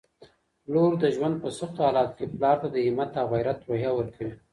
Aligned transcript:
لور 0.73 0.91
د 1.03 1.05
ژوند 1.15 1.35
په 1.43 1.49
سختوحالاتو 1.59 2.15
کي 2.17 2.25
پلار 2.33 2.57
ته 2.61 2.67
د 2.71 2.77
همت 2.87 3.11
او 3.21 3.27
غیرت 3.33 3.59
روحیه 3.67 3.91
ورکوي 3.95 4.31